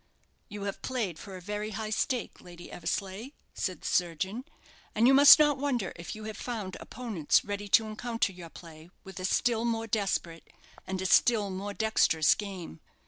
"You 0.49 0.63
have 0.63 0.81
played 0.81 1.19
for 1.19 1.37
a 1.37 1.41
very 1.41 1.69
high 1.77 1.91
stake, 1.91 2.41
Lady 2.41 2.71
Eversleigh," 2.71 3.29
said 3.53 3.81
the 3.81 3.85
surgeon; 3.87 4.45
"and 4.95 5.05
you 5.05 5.13
must 5.13 5.37
not 5.37 5.59
wonder 5.59 5.93
if 5.95 6.15
you 6.15 6.23
have 6.23 6.37
found 6.37 6.75
opponents 6.79 7.45
ready 7.45 7.67
to 7.67 7.85
encounter 7.85 8.33
your 8.33 8.49
play 8.49 8.89
with 9.03 9.19
a 9.19 9.25
still 9.25 9.63
more 9.63 9.85
desperate, 9.85 10.47
and 10.87 10.99
a 11.03 11.05
still 11.05 11.51
more 11.51 11.75
dexterous 11.75 12.33
game. 12.33 12.79